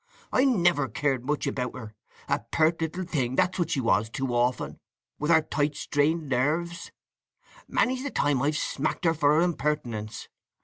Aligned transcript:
I 0.33 0.45
never 0.45 0.87
cared 0.89 1.27
much 1.27 1.45
about 1.45 1.75
her. 1.77 1.93
A 2.27 2.39
pert 2.39 2.81
little 2.81 3.03
thing, 3.03 3.35
that's 3.35 3.59
what 3.59 3.69
she 3.69 3.79
was 3.81 4.09
too 4.09 4.33
often, 4.33 4.79
with 5.19 5.29
her 5.29 5.43
tight 5.43 5.75
strained 5.75 6.27
nerves. 6.27 6.91
Many's 7.67 8.01
the 8.01 8.09
time 8.09 8.41
I've 8.41 8.57
smacked 8.57 9.05
her 9.05 9.13
for 9.13 9.35
her 9.35 9.41
impertinence. 9.41 10.27